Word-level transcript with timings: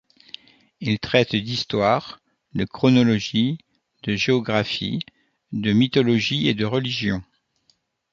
Ils 0.79 0.97
traitent 0.99 1.35
d’histoire, 1.35 2.21
de 2.55 2.65
chronologie, 2.65 3.59
de 4.01 4.15
géographie, 4.15 5.01
de 5.51 5.73
mythologie 5.73 6.47
et 6.47 6.55
de 6.55 6.65
religion. 6.65 7.21